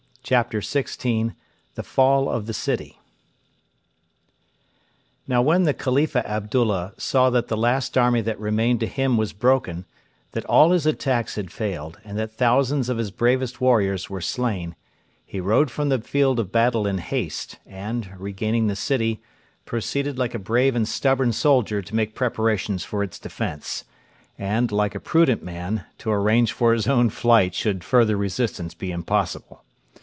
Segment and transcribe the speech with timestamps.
[0.23, 1.33] CHAPTER XVI:
[1.75, 2.97] THE FALL OF THE CITY
[5.27, 9.33] Now, when the Khalifa Abdullah saw that the last army that remained to him was
[9.33, 9.83] broken,
[10.31, 14.77] that all his attacks had failed, and that thousands of his bravest warriors were slain,
[15.25, 19.21] he rode from the field of battle in haste, and, regaining the city,
[19.65, 23.83] proceeded like a brave and stubborn soldier to make preparations for its defence,
[24.37, 28.91] and, like a prudent man, to arrange for his own flight should further resistance be
[28.91, 29.65] impossible.